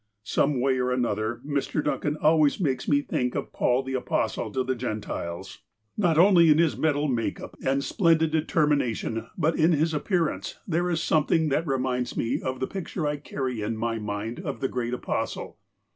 [0.01, 1.83] ;ic ^^ ii; ;K * Some way or another, Mr.
[1.83, 5.47] Duncan always makes me think of Paul the Apostle to the Gentiles.
[5.47, 5.59] sro
[5.99, 9.27] THE APOSTLE OF ALASKA Not only in liis mental make up and splendid determi nation,
[9.37, 13.17] but in his appearance, tliere is something that re minds me of the picture I
[13.17, 15.59] carry in my mind of the great Apostle.